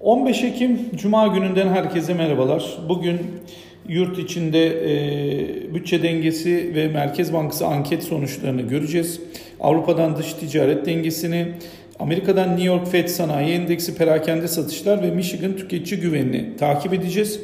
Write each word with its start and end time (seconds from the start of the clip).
15 0.00 0.44
Ekim 0.44 0.78
Cuma 0.96 1.26
gününden 1.26 1.68
herkese 1.68 2.14
merhabalar. 2.14 2.78
Bugün 2.88 3.20
yurt 3.88 4.18
içinde 4.18 4.66
e, 4.66 5.74
bütçe 5.74 6.02
dengesi 6.02 6.74
ve 6.74 6.88
Merkez 6.88 7.32
Bankası 7.32 7.66
anket 7.66 8.02
sonuçlarını 8.02 8.62
göreceğiz. 8.62 9.20
Avrupa'dan 9.60 10.16
dış 10.16 10.32
ticaret 10.32 10.86
dengesini, 10.86 11.46
Amerika'dan 11.98 12.50
New 12.50 12.64
York 12.64 12.88
Fed 12.88 13.08
Sanayi 13.08 13.52
Endeksi 13.52 13.96
perakende 13.96 14.48
satışlar 14.48 15.02
ve 15.02 15.10
Michigan 15.10 15.56
tüketici 15.56 16.00
güvenini 16.00 16.56
takip 16.56 16.92
edeceğiz. 16.92 17.40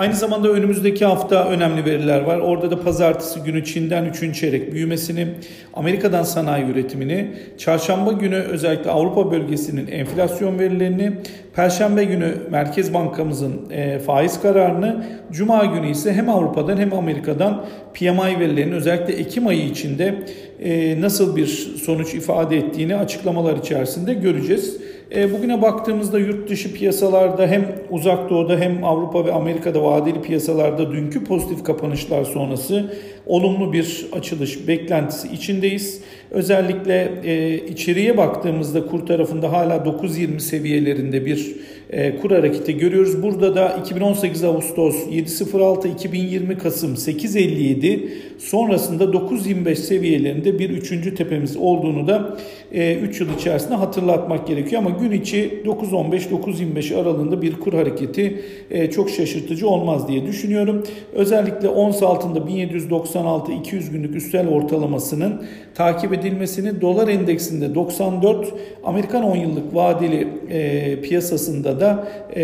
Aynı 0.00 0.14
zamanda 0.14 0.48
önümüzdeki 0.48 1.04
hafta 1.04 1.48
önemli 1.48 1.84
veriler 1.84 2.20
var. 2.20 2.38
Orada 2.38 2.70
da 2.70 2.80
pazartesi 2.80 3.40
günü 3.40 3.64
Çin'den 3.64 4.04
3. 4.04 4.40
çeyrek 4.40 4.72
büyümesini, 4.72 5.26
Amerika'dan 5.74 6.22
sanayi 6.22 6.64
üretimini, 6.64 7.30
çarşamba 7.58 8.12
günü 8.12 8.36
özellikle 8.36 8.90
Avrupa 8.90 9.30
bölgesinin 9.30 9.86
enflasyon 9.86 10.58
verilerini, 10.58 11.12
perşembe 11.54 12.04
günü 12.04 12.34
Merkez 12.50 12.94
Bankamızın 12.94 13.70
e, 13.70 13.98
faiz 13.98 14.42
kararını, 14.42 15.04
cuma 15.32 15.64
günü 15.64 15.90
ise 15.90 16.12
hem 16.12 16.28
Avrupa'dan 16.28 16.76
hem 16.76 16.92
Amerika'dan 16.92 17.64
PMI 17.94 18.40
verilerinin 18.40 18.74
özellikle 18.74 19.14
Ekim 19.14 19.46
ayı 19.46 19.64
içinde 19.64 20.14
e, 20.62 21.00
nasıl 21.00 21.36
bir 21.36 21.46
sonuç 21.84 22.14
ifade 22.14 22.56
ettiğini 22.56 22.96
açıklamalar 22.96 23.56
içerisinde 23.56 24.14
göreceğiz. 24.14 24.76
E, 25.14 25.32
bugüne 25.32 25.62
baktığımızda 25.62 26.18
yurt 26.18 26.50
dışı 26.50 26.74
piyasalarda 26.74 27.46
hem 27.46 27.68
uzak 27.90 28.30
doğuda 28.30 28.56
hem 28.56 28.84
Avrupa 28.84 29.24
ve 29.24 29.32
Amerika'da 29.32 29.82
vadeli 29.82 30.22
piyasalarda 30.22 30.92
dünkü 30.92 31.24
pozitif 31.24 31.64
kapanışlar 31.64 32.24
sonrası 32.24 32.94
olumlu 33.26 33.72
bir 33.72 34.06
açılış 34.12 34.68
beklentisi 34.68 35.28
içindeyiz. 35.28 36.02
Özellikle 36.30 37.12
e, 37.24 37.54
içeriye 37.68 38.16
baktığımızda 38.16 38.86
kur 38.86 39.06
tarafında 39.06 39.52
hala 39.52 39.76
9.20 39.76 40.40
seviyelerinde 40.40 41.26
bir 41.26 41.56
e, 41.90 42.16
kur 42.16 42.30
hareketi 42.30 42.78
görüyoruz. 42.78 43.22
Burada 43.22 43.54
da 43.54 43.68
2018 43.80 44.44
Ağustos 44.44 45.06
7.06, 45.06 45.94
2020 45.94 46.58
Kasım 46.58 46.94
8.57 46.94 48.08
sonrasında 48.38 49.04
9.25 49.04 49.74
seviyelerinde 49.74 50.58
bir 50.58 50.70
üçüncü 50.70 51.14
tepemiz 51.14 51.56
olduğunu 51.56 52.08
da 52.08 52.38
e, 52.72 52.94
3 52.94 53.20
yıl 53.20 53.34
içerisinde 53.38 53.74
hatırlatmak 53.74 54.46
gerekiyor. 54.46 54.82
Ama 54.82 54.90
gün 54.90 55.10
içi 55.10 55.62
9.15-9.25 55.64 57.00
aralığında 57.00 57.42
bir 57.42 57.60
kur 57.60 57.72
hareketi 57.72 58.42
e, 58.70 58.90
çok 58.90 59.10
şaşırtıcı 59.10 59.68
olmaz 59.68 60.08
diye 60.08 60.26
düşünüyorum. 60.26 60.82
Özellikle 61.12 61.68
ons 61.68 62.02
altında 62.02 62.38
1796-200 62.38 63.90
günlük 63.90 64.16
üstel 64.16 64.48
ortalamasının 64.48 65.42
takip 65.74 66.12
edilmesini 66.20 66.80
dolar 66.80 67.08
endeksinde 67.08 67.74
94 67.74 68.54
Amerikan 68.84 69.24
10 69.24 69.36
yıllık 69.36 69.74
vadeli 69.74 70.28
e, 70.50 71.00
piyasasında 71.00 71.80
da 71.80 72.08
e, 72.36 72.42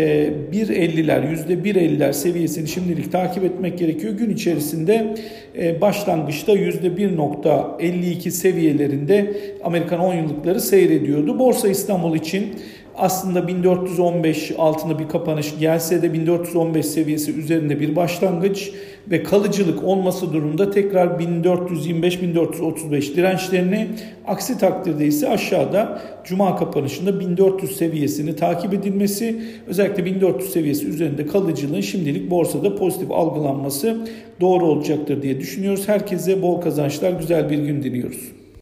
1.50'ler 0.53 1.47
%1.50'ler 1.47 2.13
seviyesini 2.13 2.67
şimdilik 2.67 3.11
takip 3.11 3.43
etmek 3.43 3.79
gerekiyor. 3.79 4.13
Gün 4.13 4.29
içerisinde 4.29 5.15
e, 5.57 5.81
başlangıçta 5.81 6.53
%1.52 6.53 8.31
seviyelerinde 8.31 9.33
Amerikan 9.63 9.99
10 9.99 10.13
yıllıkları 10.13 10.61
seyrediyordu. 10.61 11.39
Borsa 11.39 11.67
İstanbul 11.67 12.15
için 12.15 12.55
aslında 12.97 13.47
1415 13.47 14.51
altında 14.57 14.99
bir 14.99 15.07
kapanış 15.07 15.59
gelse 15.59 16.01
de 16.01 16.13
1415 16.13 16.85
seviyesi 16.85 17.31
üzerinde 17.31 17.79
bir 17.79 17.95
başlangıç 17.95 18.71
ve 19.11 19.23
kalıcılık 19.23 19.83
olması 19.83 20.33
durumunda 20.33 20.71
tekrar 20.71 21.07
1425-1435 21.07 23.15
dirençlerini 23.15 23.87
aksi 24.27 24.57
takdirde 24.57 25.05
ise 25.05 25.29
aşağıda 25.29 26.01
cuma 26.23 26.55
kapanışında 26.55 27.19
1400 27.19 27.77
seviyesini 27.77 28.35
takip 28.35 28.73
edilmesi 28.73 29.41
özellikle 29.67 30.05
1400 30.05 30.51
seviyesi 30.51 30.87
üzerinde 30.87 31.25
kalıcılığın 31.25 31.81
şimdilik 31.81 32.31
borsada 32.31 32.75
pozitif 32.75 33.11
algılanması 33.11 34.07
doğru 34.41 34.65
olacaktır 34.65 35.21
diye 35.21 35.39
düşünüyoruz. 35.39 35.87
Herkese 35.87 36.41
bol 36.41 36.61
kazançlar, 36.61 37.11
güzel 37.11 37.49
bir 37.49 37.57
gün 37.57 37.83
diliyoruz. 37.83 38.36